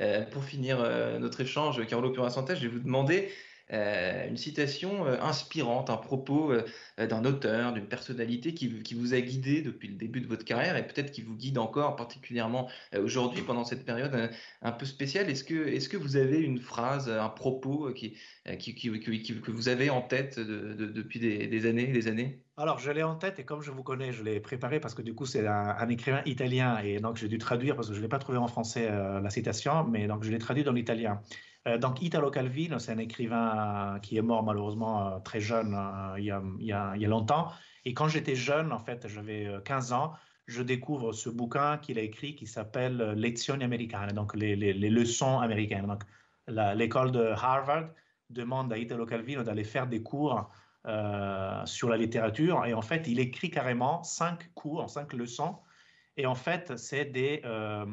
Euh, 0.00 0.24
pour 0.24 0.42
finir 0.42 0.80
euh, 0.80 1.18
notre 1.18 1.42
échange, 1.42 1.86
Carlo 1.86 2.10
Purasanta, 2.10 2.54
je 2.56 2.62
vais 2.62 2.68
vous 2.68 2.80
demander 2.80 3.30
euh, 3.72 4.28
une 4.28 4.36
citation 4.36 5.06
inspirante, 5.06 5.90
un 5.90 5.96
propos 5.96 6.52
d'un 6.98 7.24
auteur, 7.24 7.72
d'une 7.72 7.86
personnalité 7.86 8.54
qui, 8.54 8.94
vous 8.94 9.14
a 9.14 9.20
guidé 9.20 9.62
depuis 9.62 9.88
le 9.88 9.94
début 9.94 10.20
de 10.20 10.26
votre 10.26 10.44
carrière 10.44 10.76
et 10.76 10.86
peut-être 10.86 11.10
qui 11.10 11.22
vous 11.22 11.34
guide 11.34 11.58
encore 11.58 11.96
particulièrement 11.96 12.68
aujourd'hui 12.96 13.42
pendant 13.42 13.64
cette 13.64 13.84
période 13.84 14.30
un 14.62 14.72
peu 14.72 14.86
spéciale. 14.86 15.30
Est-ce 15.30 15.44
que, 15.44 15.68
est 15.68 15.88
que 15.88 15.96
vous 15.96 16.16
avez 16.16 16.40
une 16.40 16.58
phrase, 16.58 17.08
un 17.08 17.28
propos 17.28 17.92
qui, 17.92 18.16
que 18.44 19.50
vous 19.50 19.68
avez 19.68 19.90
en 19.90 20.02
tête 20.02 20.38
depuis 20.38 21.20
des, 21.20 21.66
années 21.66 21.86
des 21.86 22.08
années? 22.08 22.42
Alors, 22.56 22.78
je 22.78 22.90
l'ai 22.90 23.02
en 23.02 23.14
tête 23.14 23.38
et 23.38 23.44
comme 23.44 23.62
je 23.62 23.70
vous 23.70 23.82
connais, 23.82 24.12
je 24.12 24.22
l'ai 24.22 24.38
préparé 24.38 24.78
parce 24.78 24.94
que 24.94 25.02
du 25.02 25.14
coup, 25.14 25.24
c'est 25.24 25.46
un, 25.46 25.88
écrivain 25.88 26.22
italien 26.26 26.78
et 26.78 27.00
donc 27.00 27.16
j'ai 27.16 27.28
dû 27.28 27.38
traduire 27.38 27.76
parce 27.76 27.88
que 27.88 27.94
je 27.94 27.98
ne 27.98 28.02
l'ai 28.02 28.08
pas 28.08 28.18
trouvé 28.18 28.38
en 28.38 28.46
français 28.46 28.88
euh, 28.90 29.20
la 29.20 29.30
citation, 29.30 29.84
mais 29.84 30.06
donc 30.06 30.22
je 30.22 30.30
l'ai 30.30 30.38
traduit 30.38 30.62
dans 30.62 30.72
l'italien. 30.72 31.20
Euh, 31.68 31.78
donc, 31.78 32.02
Italo 32.02 32.30
Calvino, 32.30 32.78
c'est 32.78 32.92
un 32.92 32.98
écrivain 32.98 33.98
qui 34.02 34.16
est 34.16 34.22
mort 34.22 34.42
malheureusement 34.42 35.06
euh, 35.06 35.18
très 35.20 35.40
jeune 35.40 35.78
il 36.18 36.24
y, 36.24 36.72
a, 36.72 36.96
longtemps. 37.08 37.52
Et 37.84 37.94
quand 37.94 38.08
j'étais 38.08 38.34
jeune, 38.34 38.72
en 38.72 38.78
fait, 38.78 39.06
j'avais 39.08 39.48
15 39.64 39.92
ans, 39.92 40.12
je 40.46 40.62
découvre 40.62 41.12
ce 41.12 41.28
bouquin 41.28 41.78
qu'il 41.78 41.98
a 41.98 42.02
écrit 42.02 42.34
qui 42.34 42.46
s'appelle 42.46 42.96
Lezioni 43.16 43.64
americane, 43.64 44.10
donc 44.12 44.34
les, 44.34 44.54
leçons 44.74 45.38
américaines. 45.40 45.86
Donc, 45.86 46.02
l'école 46.48 47.12
de 47.12 47.32
Harvard 47.36 47.90
demande 48.30 48.72
à 48.72 48.78
Italo 48.78 49.06
Calvino 49.06 49.42
d'aller 49.42 49.64
faire 49.64 49.86
des 49.86 50.02
cours 50.02 50.48
euh, 50.86 51.64
sur 51.64 51.88
la 51.88 51.96
littérature. 51.96 52.66
Et 52.66 52.74
en 52.74 52.82
fait, 52.82 53.06
il 53.06 53.20
écrit 53.20 53.50
carrément 53.50 54.02
cinq 54.02 54.52
cours, 54.54 54.90
cinq 54.90 55.12
leçons. 55.12 55.58
Et 56.16 56.26
en 56.26 56.34
fait, 56.34 56.76
c'est 56.76 57.04
des, 57.04 57.40
euh, 57.44 57.86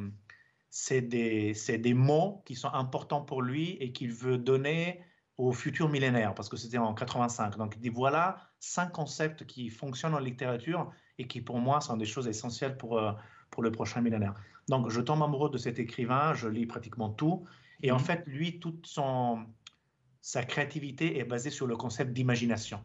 des, 0.91 1.53
des, 1.53 1.93
mots 1.93 2.43
qui 2.45 2.55
sont 2.55 2.71
importants 2.73 3.21
pour 3.21 3.41
lui 3.41 3.71
et 3.79 3.91
qu'il 3.91 4.11
veut 4.11 4.37
donner 4.37 5.01
au 5.37 5.51
futur 5.51 5.89
millénaire, 5.89 6.35
parce 6.35 6.49
que 6.49 6.57
c'était 6.57 6.77
en 6.77 6.93
85. 6.93 7.57
Donc, 7.57 7.75
il 7.75 7.81
dit 7.81 7.89
voilà 7.89 8.49
cinq 8.59 8.91
concepts 8.91 9.45
qui 9.45 9.69
fonctionnent 9.69 10.13
en 10.13 10.19
littérature 10.19 10.91
et 11.17 11.27
qui, 11.27 11.41
pour 11.41 11.59
moi, 11.59 11.81
sont 11.81 11.97
des 11.97 12.05
choses 12.05 12.27
essentielles 12.27 12.77
pour, 12.77 12.97
euh, 12.97 13.13
pour 13.49 13.63
le 13.63 13.71
prochain 13.71 14.01
millénaire. 14.01 14.33
Donc, 14.67 14.89
je 14.89 15.01
tombe 15.01 15.23
amoureux 15.23 15.49
de 15.49 15.57
cet 15.57 15.79
écrivain, 15.79 16.33
je 16.33 16.47
lis 16.47 16.65
pratiquement 16.65 17.09
tout. 17.09 17.45
Et 17.81 17.91
en 17.91 17.95
mmh. 17.95 17.99
fait, 17.99 18.23
lui, 18.27 18.59
toute 18.59 18.85
son, 18.85 19.45
sa 20.21 20.43
créativité 20.43 21.19
est 21.19 21.23
basée 21.23 21.49
sur 21.49 21.67
le 21.67 21.75
concept 21.75 22.13
d'imagination. 22.13 22.83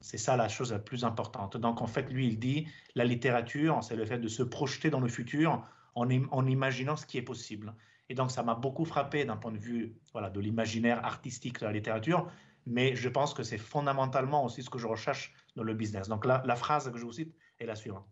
C'est 0.00 0.18
ça 0.18 0.36
la 0.36 0.48
chose 0.48 0.72
la 0.72 0.78
plus 0.78 1.04
importante. 1.04 1.56
Donc 1.56 1.82
en 1.82 1.86
fait, 1.86 2.10
lui, 2.10 2.28
il 2.28 2.38
dit, 2.38 2.68
la 2.94 3.04
littérature, 3.04 3.82
c'est 3.82 3.96
le 3.96 4.04
fait 4.04 4.18
de 4.18 4.28
se 4.28 4.42
projeter 4.42 4.90
dans 4.90 5.00
le 5.00 5.08
futur 5.08 5.62
en, 5.98 6.46
imaginant 6.46 6.96
ce 6.96 7.06
qui 7.06 7.18
est 7.18 7.22
possible. 7.22 7.74
Et 8.08 8.14
donc 8.14 8.30
ça 8.30 8.42
m'a 8.42 8.54
beaucoup 8.54 8.84
frappé 8.84 9.24
d'un 9.24 9.36
point 9.36 9.52
de 9.52 9.58
vue 9.58 9.96
voilà, 10.12 10.30
de 10.30 10.40
l'imaginaire 10.40 11.04
artistique 11.04 11.60
de 11.60 11.66
la 11.66 11.72
littérature, 11.72 12.30
mais 12.66 12.96
je 12.96 13.08
pense 13.08 13.34
que 13.34 13.42
c'est 13.42 13.58
fondamentalement 13.58 14.44
aussi 14.44 14.62
ce 14.62 14.70
que 14.70 14.78
je 14.78 14.86
recherche 14.86 15.34
dans 15.56 15.62
le 15.62 15.74
business. 15.74 16.08
Donc 16.08 16.24
la, 16.24 16.42
la 16.46 16.56
phrase 16.56 16.90
que 16.90 16.98
je 16.98 17.04
vous 17.04 17.12
cite 17.12 17.34
est 17.58 17.66
la 17.66 17.74
suivante, 17.74 18.08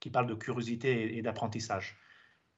qui 0.00 0.10
parle 0.10 0.26
de 0.26 0.34
curiosité 0.34 1.16
et 1.16 1.22
d'apprentissage. 1.22 1.96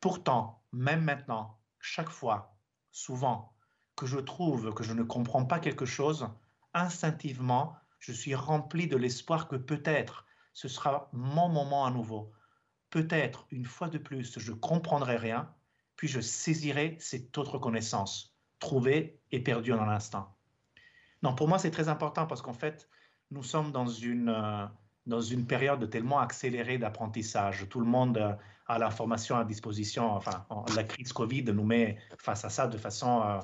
Pourtant, 0.01 0.63
même 0.73 1.05
maintenant, 1.05 1.59
chaque 1.81 2.11
fois, 2.11 2.57
souvent, 2.91 3.55
que 3.97 4.07
je 4.07 4.19
trouve 4.19 4.75
que 4.75 4.85
je 4.85 4.93
ne 4.93 5.03
comprends 5.03 5.47
pas 5.47 5.59
quelque 5.59 5.87
chose, 5.87 6.29
instinctivement, 6.75 7.77
je 7.99 8.13
suis 8.13 8.35
rempli 8.35 8.87
de 8.87 8.97
l'espoir 8.97 9.49
que 9.49 9.57
peut-être 9.57 10.27
ce 10.53 10.69
sera 10.69 11.09
mon 11.13 11.49
moment 11.49 11.87
à 11.87 11.91
nouveau. 11.91 12.33
Peut-être, 12.91 13.47
une 13.51 13.65
fois 13.65 13.89
de 13.89 13.99
plus, 13.99 14.39
je 14.39 14.53
comprendrai 14.53 15.17
rien, 15.17 15.53
puis 15.97 16.09
je 16.09 16.21
saisirai 16.21 16.97
cette 17.01 17.37
autre 17.39 17.59
connaissance, 17.59 18.37
trouvée 18.59 19.21
et 19.33 19.41
perdue 19.41 19.73
en 19.73 19.81
un 19.81 19.89
instant. 19.89 20.35
Non, 21.23 21.35
pour 21.35 21.49
moi, 21.49 21.59
c'est 21.59 21.71
très 21.71 21.89
important 21.89 22.27
parce 22.27 22.43
qu'en 22.43 22.53
fait, 22.53 22.89
nous 23.31 23.43
sommes 23.43 23.73
dans 23.73 23.87
une, 23.87 24.29
euh, 24.29 24.67
dans 25.07 25.21
une 25.21 25.47
période 25.47 25.89
tellement 25.91 26.19
accélérée 26.19 26.79
d'apprentissage. 26.79 27.69
Tout 27.69 27.81
le 27.81 27.87
monde 27.87 28.19
euh, 28.19 28.35
a 28.67 28.79
l'information 28.79 29.37
à 29.37 29.45
disposition. 29.45 30.11
Enfin, 30.11 30.45
la 30.75 30.85
crise 30.85 31.13
Covid 31.13 31.45
nous 31.45 31.65
met 31.65 31.99
face 32.19 32.45
à 32.45 32.51
ça 32.51 32.67
de 32.67 32.77
façon 32.77 33.23
euh, 33.23 33.39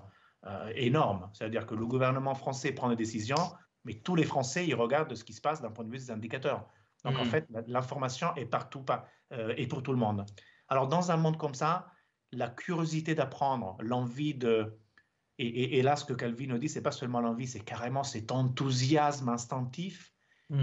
euh, 0.47 0.73
énorme. 0.75 1.31
C'est-à-dire 1.33 1.67
que 1.67 1.75
le 1.75 1.87
gouvernement 1.87 2.35
français 2.35 2.73
prend 2.73 2.89
des 2.89 2.97
décisions, 2.97 3.53
mais 3.85 3.95
tous 3.95 4.17
les 4.17 4.25
Français, 4.25 4.67
ils 4.67 4.75
regardent 4.75 5.15
ce 5.15 5.25
qui 5.25 5.33
se 5.33 5.41
passe 5.41 5.63
d'un 5.63 5.71
point 5.71 5.85
de 5.85 5.91
vue 5.91 5.99
des 5.99 6.11
indicateurs. 6.11 6.69
Donc, 7.05 7.19
en 7.19 7.25
hmm. 7.25 7.29
fait, 7.29 7.47
l'information 7.67 8.35
est 8.37 8.47
partout 8.47 8.83
pas, 8.83 9.07
euh, 9.33 9.55
et 9.57 9.67
pour 9.67 9.83
tout 9.83 9.93
le 9.93 9.99
monde. 9.99 10.25
Alors, 10.69 10.89
dans 10.89 11.11
un 11.11 11.17
monde 11.17 11.37
comme 11.37 11.55
ça, 11.55 11.91
la 12.31 12.49
curiosité 12.49 13.15
d'apprendre, 13.15 13.77
l'envie 13.81 14.35
de... 14.35 14.79
Et, 15.39 15.79
et, 15.79 15.83
là, 15.83 15.97
ce 15.97 16.05
que 16.05 16.13
Calvin 16.13 16.57
dit, 16.59 16.69
c'est 16.69 16.83
pas 16.83 16.93
seulement 16.93 17.21
l'envie, 17.21 17.49
c'est 17.49 17.61
carrément 17.61 18.05
cet 18.05 18.31
enthousiasme 18.31 19.29
instinctif. 19.29 20.13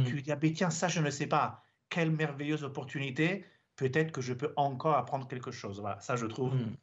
Tu 0.05 0.21
dis, 0.21 0.31
ah 0.31 0.35
ben 0.35 0.53
tiens, 0.53 0.69
ça, 0.69 0.87
je 0.87 1.01
ne 1.01 1.09
sais 1.09 1.25
pas. 1.25 1.63
Quelle 1.89 2.11
merveilleuse 2.11 2.63
opportunité. 2.63 3.43
Peut-être 3.75 4.11
que 4.11 4.21
je 4.21 4.33
peux 4.33 4.53
encore 4.55 4.95
apprendre 4.95 5.27
quelque 5.27 5.49
chose. 5.49 5.79
Voilà, 5.79 5.99
ça, 5.99 6.15
je 6.15 6.27
trouve 6.27 6.53
mm. 6.53 6.75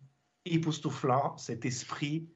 époustouflant, 0.47 1.37
cet 1.37 1.65
esprit 1.65 2.29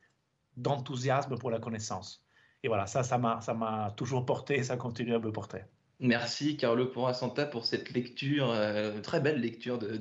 d'enthousiasme 0.57 1.37
pour 1.39 1.51
la 1.51 1.59
connaissance. 1.59 2.25
Et 2.63 2.69
voilà, 2.69 2.87
ça, 2.87 3.03
ça 3.03 3.19
m'a 3.19 3.91
toujours 3.97 4.25
porté 4.25 4.59
et 4.59 4.63
ça 4.63 4.77
continue 4.77 5.15
à 5.15 5.19
me 5.19 5.33
porter. 5.33 5.63
Merci 6.01 6.57
Carlo 6.57 6.87
Porasanta 6.87 7.45
pour 7.45 7.67
cette 7.67 7.91
lecture, 7.91 8.51
euh, 8.51 9.01
très 9.03 9.21
belle 9.21 9.39
lecture 9.41 9.79
de, 9.79 10.01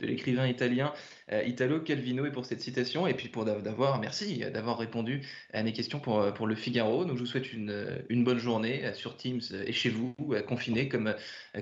l'écrivain 0.00 0.48
italien 0.48 0.92
euh, 1.30 1.44
Italo 1.44 1.80
Calvino 1.80 2.26
et 2.26 2.32
pour 2.32 2.44
cette 2.44 2.60
citation 2.60 3.06
et 3.06 3.14
puis 3.14 3.28
pour 3.28 3.44
d'avoir, 3.44 4.00
merci 4.00 4.38
d'avoir 4.38 4.78
répondu 4.78 5.22
à 5.52 5.62
mes 5.62 5.72
questions 5.72 6.00
pour, 6.00 6.34
pour 6.34 6.48
le 6.48 6.56
Figaro. 6.56 7.04
Donc 7.04 7.16
je 7.16 7.20
vous 7.20 7.26
souhaite 7.26 7.52
une, 7.52 8.02
une 8.08 8.24
bonne 8.24 8.40
journée 8.40 8.92
sur 8.94 9.16
Teams 9.16 9.40
et 9.52 9.72
chez 9.72 9.90
vous, 9.90 10.14
confinés 10.48 10.88
comme, 10.88 11.14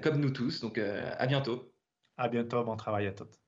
comme 0.03 0.19
nous 0.19 0.31
tous. 0.31 0.61
Donc 0.61 0.79
à 0.79 1.27
bientôt. 1.27 1.71
À 2.17 2.29
bientôt, 2.29 2.65
bon 2.65 2.77
travail 2.77 3.07
à 3.07 3.13
tous. 3.13 3.48